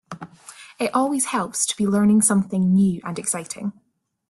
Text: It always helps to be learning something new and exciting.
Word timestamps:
It 0.79 0.89
always 0.95 1.25
helps 1.25 1.63
to 1.67 1.77
be 1.77 1.85
learning 1.85 2.23
something 2.23 2.73
new 2.73 3.01
and 3.05 3.19
exciting. 3.19 3.71